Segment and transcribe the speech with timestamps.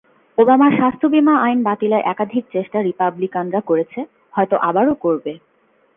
[0.37, 3.99] ওবামার স্বাস্থ্যবিমা আইন বাতিলের একাধিক চেষ্টা রিপাবলিকানরা করেছে,
[4.33, 5.33] হয়তো আবারও করবে।